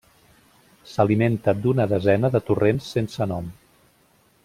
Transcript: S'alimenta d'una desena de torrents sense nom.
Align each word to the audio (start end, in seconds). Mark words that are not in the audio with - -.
S'alimenta 0.93 1.55
d'una 1.67 1.87
desena 1.93 2.33
de 2.37 2.41
torrents 2.51 2.89
sense 2.97 3.29
nom. 3.35 3.53